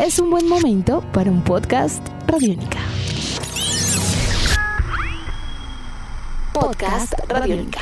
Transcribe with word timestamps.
es 0.00 0.18
un 0.18 0.30
buen 0.30 0.48
momento 0.48 1.04
para 1.12 1.30
un 1.30 1.44
podcast 1.44 2.06
Radiónica. 2.26 2.78
Podcast 6.54 7.12
Radiónica. 7.28 7.80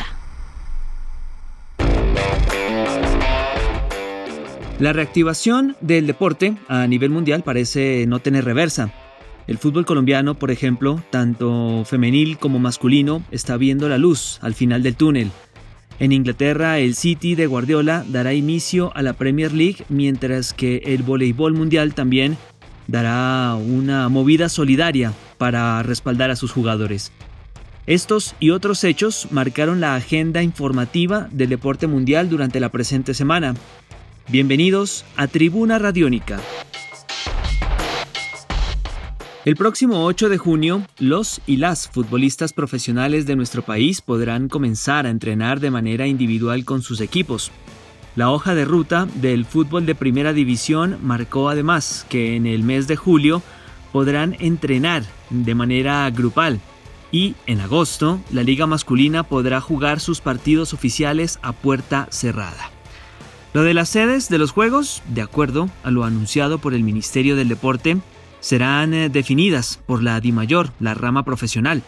La 4.80 4.92
reactivación 4.92 5.76
del 5.80 6.08
deporte 6.08 6.56
a 6.66 6.88
nivel 6.88 7.10
mundial 7.10 7.44
parece 7.44 8.04
no 8.08 8.18
tener 8.18 8.44
reversa. 8.44 8.92
El 9.46 9.58
fútbol 9.58 9.86
colombiano, 9.86 10.34
por 10.34 10.50
ejemplo, 10.50 11.02
tanto 11.10 11.84
femenil 11.84 12.38
como 12.38 12.58
masculino, 12.58 13.22
está 13.30 13.56
viendo 13.56 13.88
la 13.88 13.96
luz 13.96 14.38
al 14.42 14.54
final 14.54 14.82
del 14.82 14.96
túnel. 14.96 15.30
En 16.00 16.12
Inglaterra, 16.12 16.78
el 16.78 16.94
City 16.94 17.34
de 17.34 17.46
Guardiola 17.46 18.04
dará 18.08 18.32
inicio 18.32 18.92
a 18.94 19.02
la 19.02 19.14
Premier 19.14 19.52
League, 19.52 19.84
mientras 19.88 20.52
que 20.52 20.82
el 20.84 21.02
voleibol 21.02 21.54
mundial 21.54 21.94
también 21.94 22.36
dará 22.86 23.56
una 23.56 24.08
movida 24.08 24.48
solidaria 24.48 25.12
para 25.38 25.82
respaldar 25.82 26.30
a 26.30 26.36
sus 26.36 26.52
jugadores. 26.52 27.10
Estos 27.86 28.36
y 28.38 28.50
otros 28.50 28.84
hechos 28.84 29.28
marcaron 29.32 29.80
la 29.80 29.96
agenda 29.96 30.42
informativa 30.42 31.28
del 31.32 31.48
deporte 31.48 31.86
mundial 31.86 32.28
durante 32.28 32.60
la 32.60 32.68
presente 32.68 33.12
semana. 33.12 33.54
Bienvenidos 34.28 35.04
a 35.16 35.26
Tribuna 35.26 35.78
Radiónica. 35.78 36.38
El 39.48 39.56
próximo 39.56 40.04
8 40.04 40.28
de 40.28 40.36
junio, 40.36 40.82
los 40.98 41.40
y 41.46 41.56
las 41.56 41.88
futbolistas 41.88 42.52
profesionales 42.52 43.24
de 43.24 43.34
nuestro 43.34 43.62
país 43.62 44.02
podrán 44.02 44.50
comenzar 44.50 45.06
a 45.06 45.08
entrenar 45.08 45.58
de 45.58 45.70
manera 45.70 46.06
individual 46.06 46.66
con 46.66 46.82
sus 46.82 47.00
equipos. 47.00 47.50
La 48.14 48.30
hoja 48.30 48.54
de 48.54 48.66
ruta 48.66 49.08
del 49.14 49.46
fútbol 49.46 49.86
de 49.86 49.94
primera 49.94 50.34
división 50.34 50.98
marcó 51.00 51.48
además 51.48 52.04
que 52.10 52.36
en 52.36 52.46
el 52.46 52.62
mes 52.62 52.88
de 52.88 52.96
julio 52.96 53.40
podrán 53.90 54.36
entrenar 54.38 55.02
de 55.30 55.54
manera 55.54 56.10
grupal 56.10 56.60
y 57.10 57.34
en 57.46 57.62
agosto 57.62 58.20
la 58.30 58.42
liga 58.42 58.66
masculina 58.66 59.22
podrá 59.22 59.62
jugar 59.62 60.00
sus 60.00 60.20
partidos 60.20 60.74
oficiales 60.74 61.38
a 61.40 61.52
puerta 61.54 62.06
cerrada. 62.10 62.70
Lo 63.54 63.62
de 63.62 63.72
las 63.72 63.88
sedes 63.88 64.28
de 64.28 64.36
los 64.36 64.50
Juegos, 64.50 65.02
de 65.08 65.22
acuerdo 65.22 65.70
a 65.84 65.90
lo 65.90 66.04
anunciado 66.04 66.58
por 66.58 66.74
el 66.74 66.84
Ministerio 66.84 67.34
del 67.34 67.48
Deporte, 67.48 67.96
serán 68.40 68.94
eh, 68.94 69.08
definidas 69.08 69.80
por 69.86 70.02
la 70.02 70.20
DIMAYOR, 70.20 70.72
la 70.80 70.94
rama 70.94 71.24
profesional. 71.24 71.82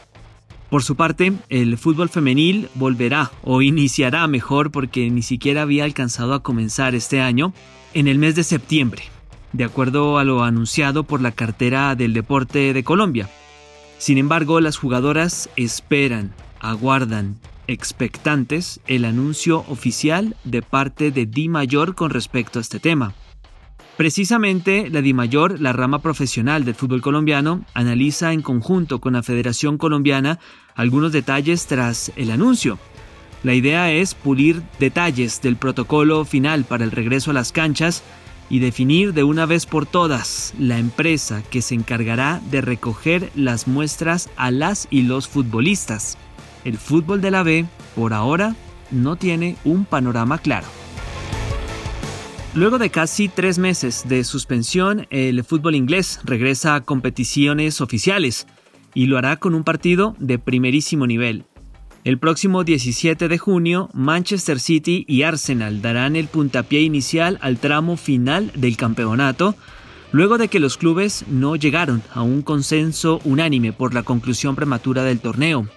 Por 0.70 0.84
su 0.84 0.95
parte, 0.95 1.33
el 1.48 1.77
fútbol 1.79 2.09
femenil 2.09 2.69
volverá 2.75 3.33
o 3.43 3.61
iniciará 3.61 4.27
mejor 4.29 4.71
porque 4.71 5.11
ni 5.11 5.23
siquiera 5.23 5.62
había 5.62 5.84
alcanzado 5.84 6.33
a 6.33 6.43
comenzar 6.43 6.95
este 6.95 7.21
año 7.21 7.53
en 7.93 8.06
el 8.06 8.19
mes 8.19 8.37
de 8.37 8.45
septiembre, 8.45 9.03
de 9.53 9.65
acuerdo 9.65 10.19
a 10.19 10.25
lo 10.25 10.45
anunciado 10.45 11.03
por 11.03 11.21
la 11.21 11.33
cartera 11.33 11.97
del 11.97 12.15
deporte 12.15 12.73
de 12.73 12.84
Colombia. 12.84 13.28
Sin 13.98 14.17
embargo, 14.17 14.61
las 14.61 14.77
jugadoras 14.77 15.51
esperan, 15.56 16.33
aguardan, 16.61 17.37
expectantes 17.67 18.81
el 18.87 19.05
anuncio 19.05 19.65
oficial 19.69 20.37
de 20.45 20.62
parte 20.62 21.11
de 21.11 21.27
Di 21.27 21.48
Mayor 21.48 21.95
con 21.95 22.11
respecto 22.11 22.59
a 22.59 22.62
este 22.62 22.81
tema. 22.81 23.15
Precisamente 24.01 24.89
la 24.89 25.03
DIMAYOR, 25.03 25.61
la 25.61 25.75
rama 25.75 25.98
profesional 25.98 26.65
del 26.65 26.75
fútbol 26.75 27.03
colombiano, 27.03 27.67
analiza 27.75 28.33
en 28.33 28.41
conjunto 28.41 28.98
con 28.98 29.12
la 29.12 29.23
Federación 29.23 29.77
Colombiana 29.77 30.39
algunos 30.75 31.12
detalles 31.12 31.67
tras 31.67 32.11
el 32.17 32.31
anuncio. 32.31 32.78
La 33.43 33.53
idea 33.53 33.93
es 33.93 34.15
pulir 34.15 34.62
detalles 34.78 35.43
del 35.43 35.56
protocolo 35.56 36.25
final 36.25 36.65
para 36.65 36.84
el 36.84 36.93
regreso 36.93 37.31
a 37.31 37.34
las 37.34 37.53
canchas 37.53 38.03
y 38.48 38.61
definir 38.61 39.12
de 39.12 39.23
una 39.23 39.45
vez 39.45 39.67
por 39.67 39.84
todas 39.84 40.55
la 40.59 40.78
empresa 40.78 41.43
que 41.51 41.61
se 41.61 41.75
encargará 41.75 42.41
de 42.51 42.62
recoger 42.62 43.31
las 43.34 43.69
muestras 43.69 44.31
a 44.37 44.51
las 44.51 44.89
y 44.91 45.03
los 45.03 45.28
futbolistas. 45.28 46.17
El 46.65 46.78
fútbol 46.78 47.21
de 47.21 47.32
la 47.32 47.43
B, 47.43 47.67
por 47.94 48.15
ahora, 48.15 48.56
no 48.91 49.17
tiene 49.17 49.59
un 49.62 49.84
panorama 49.84 50.38
claro. 50.38 50.80
Luego 52.53 52.78
de 52.78 52.91
casi 52.91 53.28
tres 53.28 53.59
meses 53.59 54.09
de 54.09 54.25
suspensión, 54.25 55.06
el 55.11 55.44
fútbol 55.44 55.77
inglés 55.77 56.19
regresa 56.25 56.75
a 56.75 56.81
competiciones 56.81 57.81
oficiales 57.81 58.49
y 58.93 59.06
lo 59.06 59.19
hará 59.19 59.37
con 59.37 59.55
un 59.55 59.62
partido 59.62 60.16
de 60.19 60.41
primerísimo 60.41 61.06
nivel. 61.06 61.44
El 62.03 62.19
próximo 62.19 62.65
17 62.65 63.28
de 63.28 63.38
junio, 63.38 63.88
Manchester 63.94 64.59
City 64.59 65.05
y 65.06 65.22
Arsenal 65.22 65.81
darán 65.81 66.16
el 66.16 66.27
puntapié 66.27 66.81
inicial 66.81 67.38
al 67.41 67.59
tramo 67.59 67.97
final 67.97 68.50
del 68.56 68.77
campeonato, 68.77 69.55
luego 70.11 70.37
de 70.37 70.49
que 70.49 70.59
los 70.59 70.77
clubes 70.77 71.27
no 71.28 71.55
llegaron 71.55 72.03
a 72.12 72.22
un 72.22 72.43
consenso 72.43 73.21
unánime 73.25 73.72
por 73.72 73.94
la 73.94 74.03
conclusión 74.03 74.56
prematura 74.56 75.05
del 75.05 75.21
torneo. 75.21 75.69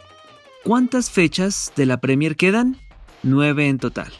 ¿Cuántas 0.63 1.11
fechas 1.11 1.71
de 1.75 1.85
la 1.85 1.97
Premier 1.97 2.35
quedan? 2.35 2.77
Nueve 3.21 3.67
en 3.67 3.77
total. 3.77 4.11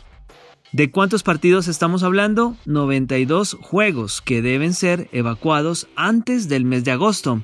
¿De 0.74 0.90
cuántos 0.90 1.22
partidos 1.22 1.68
estamos 1.68 2.02
hablando? 2.02 2.58
92 2.66 3.58
juegos 3.62 4.24
que 4.24 4.42
deben 4.42 4.74
ser 4.74 5.08
evacuados 5.12 5.88
antes 5.96 6.50
del 6.50 6.66
mes 6.66 6.84
de 6.84 6.90
agosto. 6.90 7.44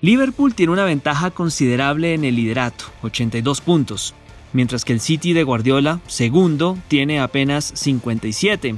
Liverpool 0.00 0.54
tiene 0.54 0.72
una 0.72 0.86
ventaja 0.86 1.32
considerable 1.32 2.14
en 2.14 2.24
el 2.24 2.34
liderato, 2.34 2.86
82 3.02 3.60
puntos, 3.60 4.14
mientras 4.54 4.86
que 4.86 4.94
el 4.94 5.00
City 5.00 5.34
de 5.34 5.42
Guardiola, 5.42 6.00
segundo, 6.06 6.78
tiene 6.88 7.20
apenas 7.20 7.72
57. 7.74 8.76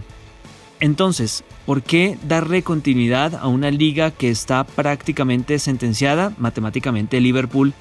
Entonces, 0.81 1.45
¿por 1.65 1.85
qué 1.85 2.19
darle 2.27 2.65
continuidad 2.65 3.37
a 3.37 3.47
una 3.47 3.71
liga 3.71 4.11
que 4.11 4.29
está 4.29 4.65
prácticamente 4.65 5.61
sentenciada? 5.61 6.33
Matemáticamente 6.37 7.21
Liverpool 7.21 7.75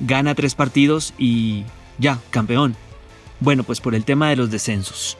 gana 0.00 0.34
tres 0.34 0.54
partidos 0.54 1.14
y 1.16 1.62
ya, 1.98 2.20
campeón. 2.28 2.76
Bueno, 3.40 3.64
pues 3.64 3.80
por 3.80 3.94
el 3.94 4.04
tema 4.04 4.28
de 4.28 4.36
los 4.36 4.50
descensos. 4.50 5.16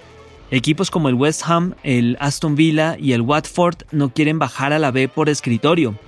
Equipos 0.54 0.88
como 0.88 1.08
el 1.08 1.16
West 1.16 1.42
Ham, 1.46 1.74
el 1.82 2.16
Aston 2.20 2.54
Villa 2.54 2.96
y 2.96 3.10
el 3.10 3.22
Watford 3.22 3.74
no 3.90 4.14
quieren 4.14 4.38
bajar 4.38 4.72
a 4.72 4.78
la 4.78 4.92
B 4.92 5.08
por 5.08 5.28
escritorio. 5.28 5.98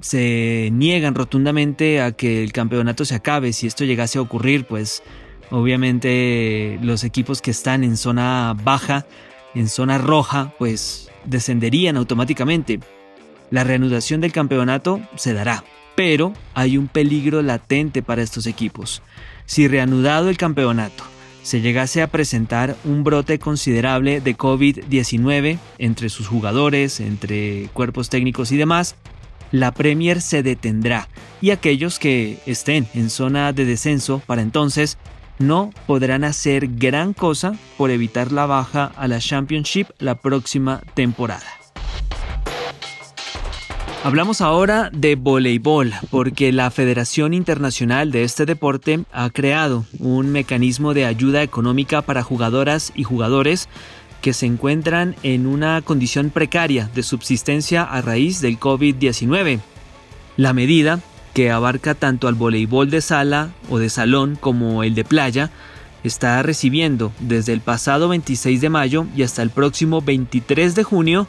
Se 0.00 0.70
niegan 0.72 1.14
rotundamente 1.14 2.00
a 2.00 2.12
que 2.12 2.42
el 2.42 2.52
campeonato 2.52 3.04
se 3.04 3.16
acabe. 3.16 3.52
Si 3.52 3.66
esto 3.66 3.84
llegase 3.84 4.16
a 4.16 4.22
ocurrir, 4.22 4.64
pues 4.64 5.02
obviamente 5.50 6.78
los 6.80 7.04
equipos 7.04 7.42
que 7.42 7.50
están 7.50 7.84
en 7.84 7.98
zona 7.98 8.56
baja, 8.64 9.04
en 9.54 9.68
zona 9.68 9.98
roja, 9.98 10.54
pues 10.58 11.10
descenderían 11.26 11.98
automáticamente. 11.98 12.80
La 13.50 13.62
reanudación 13.62 14.22
del 14.22 14.32
campeonato 14.32 15.02
se 15.16 15.34
dará, 15.34 15.64
pero 15.96 16.32
hay 16.54 16.78
un 16.78 16.88
peligro 16.88 17.42
latente 17.42 18.02
para 18.02 18.22
estos 18.22 18.46
equipos. 18.46 19.02
Si 19.44 19.68
reanudado 19.68 20.30
el 20.30 20.38
campeonato 20.38 21.04
se 21.42 21.60
llegase 21.60 22.02
a 22.02 22.06
presentar 22.06 22.76
un 22.84 23.04
brote 23.04 23.38
considerable 23.38 24.20
de 24.20 24.36
COVID-19 24.36 25.58
entre 25.78 26.08
sus 26.08 26.28
jugadores, 26.28 27.00
entre 27.00 27.68
cuerpos 27.72 28.08
técnicos 28.08 28.52
y 28.52 28.56
demás, 28.56 28.96
la 29.50 29.72
Premier 29.72 30.20
se 30.20 30.42
detendrá 30.42 31.08
y 31.40 31.50
aquellos 31.50 31.98
que 31.98 32.38
estén 32.46 32.86
en 32.94 33.10
zona 33.10 33.52
de 33.52 33.64
descenso 33.64 34.22
para 34.26 34.42
entonces 34.42 34.98
no 35.38 35.70
podrán 35.86 36.24
hacer 36.24 36.68
gran 36.78 37.12
cosa 37.12 37.54
por 37.76 37.90
evitar 37.90 38.32
la 38.32 38.46
baja 38.46 38.92
a 38.96 39.08
la 39.08 39.18
Championship 39.18 39.88
la 39.98 40.14
próxima 40.14 40.80
temporada. 40.94 41.61
Hablamos 44.04 44.40
ahora 44.40 44.90
de 44.92 45.14
voleibol, 45.14 45.92
porque 46.10 46.50
la 46.50 46.72
Federación 46.72 47.34
Internacional 47.34 48.10
de 48.10 48.24
este 48.24 48.46
deporte 48.46 49.04
ha 49.12 49.30
creado 49.30 49.84
un 50.00 50.32
mecanismo 50.32 50.92
de 50.92 51.06
ayuda 51.06 51.44
económica 51.44 52.02
para 52.02 52.24
jugadoras 52.24 52.90
y 52.96 53.04
jugadores 53.04 53.68
que 54.20 54.32
se 54.32 54.46
encuentran 54.46 55.14
en 55.22 55.46
una 55.46 55.82
condición 55.82 56.30
precaria 56.30 56.90
de 56.92 57.04
subsistencia 57.04 57.84
a 57.84 58.00
raíz 58.02 58.40
del 58.40 58.58
COVID-19. 58.58 59.60
La 60.36 60.52
medida, 60.52 60.98
que 61.32 61.52
abarca 61.52 61.94
tanto 61.94 62.26
al 62.26 62.34
voleibol 62.34 62.90
de 62.90 63.02
sala 63.02 63.50
o 63.70 63.78
de 63.78 63.88
salón 63.88 64.34
como 64.34 64.82
el 64.82 64.96
de 64.96 65.04
playa, 65.04 65.52
está 66.02 66.42
recibiendo 66.42 67.12
desde 67.20 67.52
el 67.52 67.60
pasado 67.60 68.08
26 68.08 68.60
de 68.60 68.68
mayo 68.68 69.06
y 69.16 69.22
hasta 69.22 69.42
el 69.42 69.50
próximo 69.50 70.02
23 70.02 70.74
de 70.74 70.82
junio 70.82 71.28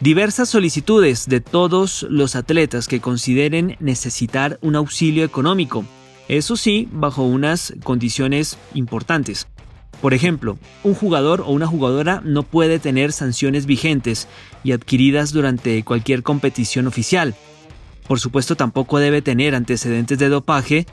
diversas 0.00 0.48
solicitudes 0.48 1.26
de 1.26 1.40
todos 1.40 2.06
los 2.08 2.36
atletas 2.36 2.88
que 2.88 3.00
consideren 3.00 3.76
necesitar 3.80 4.58
un 4.62 4.76
auxilio 4.76 5.24
económico, 5.24 5.84
eso 6.28 6.56
sí, 6.56 6.88
bajo 6.92 7.22
unas 7.22 7.72
condiciones 7.84 8.58
importantes. 8.74 9.46
Por 10.00 10.12
ejemplo, 10.12 10.58
un 10.84 10.94
jugador 10.94 11.40
o 11.40 11.50
una 11.50 11.66
jugadora 11.66 12.20
no 12.24 12.42
puede 12.42 12.78
tener 12.78 13.12
sanciones 13.12 13.64
vigentes 13.64 14.28
y 14.62 14.72
adquiridas 14.72 15.32
durante 15.32 15.82
cualquier 15.84 16.22
competición 16.22 16.86
oficial. 16.86 17.34
Por 18.06 18.20
supuesto, 18.20 18.56
tampoco 18.56 18.98
debe 18.98 19.22
tener 19.22 19.54
antecedentes 19.54 20.18
de 20.18 20.28
dopaje. 20.28 20.86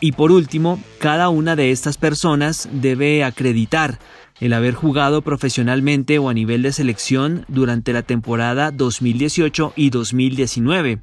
Y 0.00 0.12
por 0.12 0.32
último, 0.32 0.82
cada 0.98 1.28
una 1.28 1.56
de 1.56 1.70
estas 1.70 1.96
personas 1.98 2.68
debe 2.72 3.22
acreditar 3.22 3.98
el 4.40 4.52
haber 4.52 4.74
jugado 4.74 5.22
profesionalmente 5.22 6.18
o 6.18 6.28
a 6.28 6.34
nivel 6.34 6.62
de 6.62 6.72
selección 6.72 7.44
durante 7.48 7.92
la 7.92 8.02
temporada 8.02 8.70
2018 8.70 9.74
y 9.76 9.90
2019. 9.90 11.00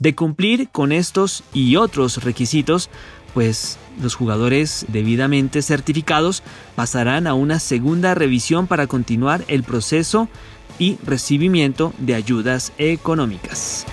De 0.00 0.14
cumplir 0.14 0.68
con 0.70 0.90
estos 0.90 1.44
y 1.52 1.76
otros 1.76 2.24
requisitos, 2.24 2.90
pues 3.32 3.78
los 4.02 4.14
jugadores 4.14 4.86
debidamente 4.88 5.62
certificados 5.62 6.42
pasarán 6.74 7.26
a 7.26 7.34
una 7.34 7.60
segunda 7.60 8.14
revisión 8.14 8.66
para 8.66 8.86
continuar 8.86 9.44
el 9.48 9.62
proceso 9.62 10.28
y 10.78 10.98
recibimiento 11.04 11.92
de 11.98 12.16
ayudas 12.16 12.72
económicas. 12.78 13.86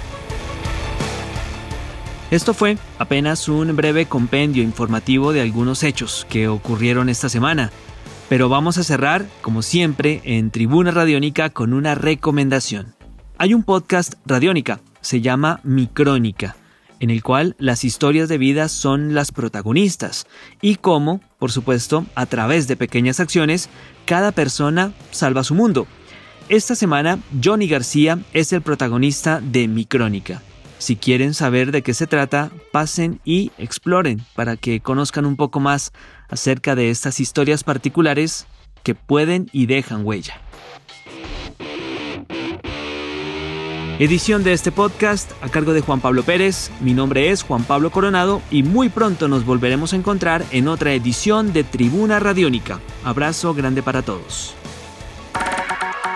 Esto 2.31 2.53
fue 2.53 2.77
apenas 2.97 3.49
un 3.49 3.75
breve 3.75 4.05
compendio 4.05 4.63
informativo 4.63 5.33
de 5.33 5.41
algunos 5.41 5.83
hechos 5.83 6.25
que 6.29 6.47
ocurrieron 6.47 7.09
esta 7.09 7.27
semana, 7.27 7.71
pero 8.31 8.47
vamos 8.47 8.77
a 8.77 8.85
cerrar, 8.85 9.27
como 9.41 9.61
siempre, 9.61 10.21
en 10.23 10.51
Tribuna 10.51 10.91
Radiónica 10.91 11.49
con 11.49 11.73
una 11.73 11.95
recomendación. 11.95 12.95
Hay 13.37 13.53
un 13.53 13.63
podcast 13.63 14.13
Radiónica, 14.25 14.79
se 15.01 15.19
llama 15.19 15.59
Micrónica, 15.65 16.55
en 17.01 17.09
el 17.09 17.23
cual 17.23 17.57
las 17.59 17.83
historias 17.83 18.29
de 18.29 18.37
vida 18.37 18.69
son 18.69 19.13
las 19.13 19.33
protagonistas 19.33 20.27
y 20.61 20.75
cómo, 20.75 21.19
por 21.39 21.51
supuesto, 21.51 22.05
a 22.15 22.25
través 22.25 22.69
de 22.69 22.77
pequeñas 22.77 23.19
acciones, 23.19 23.67
cada 24.05 24.31
persona 24.31 24.93
salva 25.11 25.43
su 25.43 25.53
mundo. 25.53 25.85
Esta 26.47 26.75
semana, 26.75 27.19
Johnny 27.43 27.67
García 27.67 28.17
es 28.31 28.53
el 28.53 28.61
protagonista 28.61 29.41
de 29.41 29.67
Micrónica. 29.67 30.41
Si 30.81 30.95
quieren 30.95 31.35
saber 31.35 31.71
de 31.71 31.83
qué 31.83 31.93
se 31.93 32.07
trata, 32.07 32.49
pasen 32.71 33.21
y 33.23 33.51
exploren 33.59 34.25
para 34.33 34.57
que 34.57 34.79
conozcan 34.79 35.27
un 35.27 35.35
poco 35.35 35.59
más 35.59 35.93
acerca 36.27 36.73
de 36.73 36.89
estas 36.89 37.19
historias 37.19 37.63
particulares 37.63 38.47
que 38.81 38.95
pueden 38.95 39.47
y 39.53 39.67
dejan 39.67 40.03
huella. 40.03 40.41
Edición 43.99 44.43
de 44.43 44.53
este 44.53 44.71
podcast 44.71 45.31
a 45.43 45.49
cargo 45.49 45.73
de 45.73 45.81
Juan 45.81 46.01
Pablo 46.01 46.23
Pérez. 46.23 46.71
Mi 46.79 46.95
nombre 46.95 47.29
es 47.29 47.43
Juan 47.43 47.63
Pablo 47.63 47.91
Coronado 47.91 48.41
y 48.49 48.63
muy 48.63 48.89
pronto 48.89 49.27
nos 49.27 49.45
volveremos 49.45 49.93
a 49.93 49.97
encontrar 49.97 50.43
en 50.49 50.67
otra 50.67 50.93
edición 50.93 51.53
de 51.53 51.63
Tribuna 51.63 52.19
Radiónica. 52.19 52.79
Abrazo 53.03 53.53
grande 53.53 53.83
para 53.83 54.01
todos. 54.01 54.55